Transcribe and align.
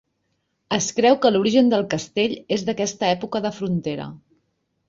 Es 0.77 0.87
creu 0.99 1.17
que 1.25 1.31
l'origen 1.35 1.69
del 1.75 1.85
castell 1.93 2.33
és 2.57 2.65
d'aquesta 2.71 3.11
època 3.19 3.43
de 3.47 3.53
frontera. 3.59 4.09